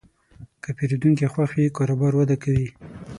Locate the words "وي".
1.55-1.67